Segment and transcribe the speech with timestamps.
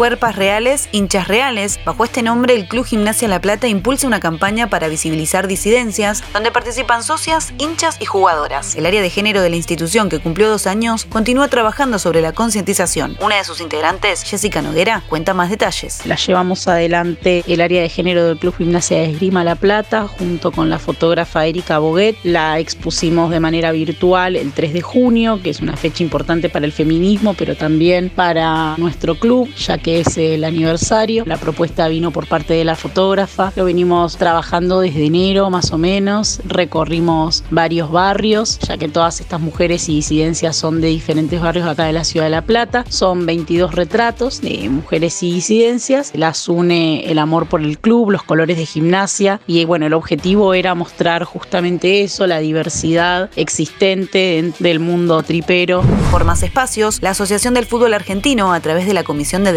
[0.00, 1.78] Cuerpas Reales, Hinchas Reales.
[1.84, 6.50] Bajo este nombre, el Club Gimnasia La Plata impulsa una campaña para visibilizar disidencias, donde
[6.50, 8.76] participan socias, hinchas y jugadoras.
[8.76, 12.32] El área de género de la institución, que cumplió dos años, continúa trabajando sobre la
[12.32, 13.18] concientización.
[13.20, 16.06] Una de sus integrantes, Jessica Noguera, cuenta más detalles.
[16.06, 20.50] La llevamos adelante el área de género del Club Gimnasia de Esgrima La Plata, junto
[20.50, 22.16] con la fotógrafa Erika Boguet.
[22.24, 26.64] La expusimos de manera virtual el 3 de junio, que es una fecha importante para
[26.64, 31.24] el feminismo, pero también para nuestro club, ya que es el aniversario.
[31.26, 33.52] La propuesta vino por parte de la fotógrafa.
[33.56, 36.40] Lo venimos trabajando desde enero más o menos.
[36.44, 41.84] Recorrimos varios barrios, ya que todas estas mujeres y disidencias son de diferentes barrios acá
[41.84, 42.84] de la ciudad de La Plata.
[42.88, 46.12] Son 22 retratos de mujeres y disidencias.
[46.14, 50.54] Las une el amor por el club, los colores de gimnasia y bueno, el objetivo
[50.54, 55.82] era mostrar justamente eso, la diversidad existente del mundo tripero.
[56.10, 59.52] Por más espacios, la Asociación del Fútbol Argentino, a través de la Comisión de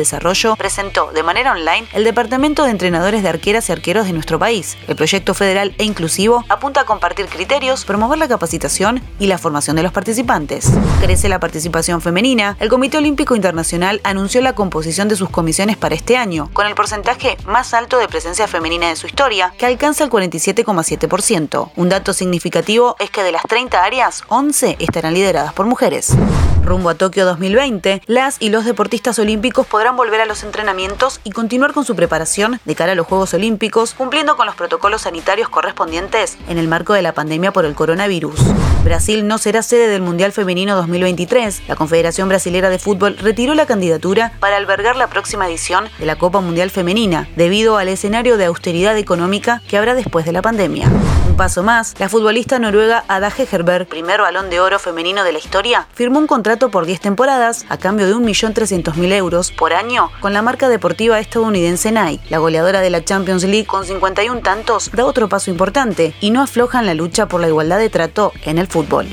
[0.58, 4.78] Presentó de manera online el Departamento de Entrenadores de Arqueras y Arqueros de nuestro país.
[4.88, 9.76] El proyecto federal e inclusivo apunta a compartir criterios, promover la capacitación y la formación
[9.76, 10.72] de los participantes.
[11.02, 12.56] Crece la participación femenina.
[12.62, 16.76] El Comité Olímpico Internacional anunció la composición de sus comisiones para este año, con el
[16.76, 21.72] porcentaje más alto de presencia femenina de su historia, que alcanza el 47,7%.
[21.76, 26.16] Un dato significativo es que de las 30 áreas, 11 estarán lideradas por mujeres.
[26.64, 31.32] Rumbo a Tokio 2020, las y los deportistas olímpicos podrán volver a los entrenamientos y
[31.32, 35.50] continuar con su preparación de cara a los Juegos Olímpicos, cumpliendo con los protocolos sanitarios
[35.50, 38.40] correspondientes en el marco de la pandemia por el coronavirus.
[38.84, 41.64] Brasil no será sede del Mundial Femenino 2023.
[41.68, 46.18] La Confederación Brasilera de Fútbol retiró la candidatura para albergar la próxima edición de la
[46.18, 50.90] Copa Mundial Femenina, debido al escenario de austeridad económica que habrá después de la pandemia.
[51.26, 55.40] Un paso más, la futbolista noruega Ada Hegerberg, primer balón de oro femenino de la
[55.40, 60.34] historia, firmó un contrato por 10 temporadas a cambio de 1.300.000 euros por año con
[60.34, 62.24] la marca deportiva estadounidense Nike.
[62.30, 66.42] La goleadora de la Champions League con 51 tantos da otro paso importante y no
[66.42, 69.08] afloja en la lucha por la igualdad de trato en el fútbol.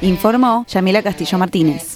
[0.00, 1.91] Informó Yamila Castillo Martínez.